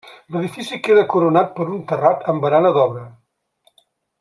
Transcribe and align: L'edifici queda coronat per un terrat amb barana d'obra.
L'edifici 0.35 0.79
queda 0.87 1.03
coronat 1.11 1.51
per 1.59 1.67
un 1.75 1.83
terrat 1.91 2.25
amb 2.33 2.45
barana 2.47 2.73
d'obra. 2.79 3.05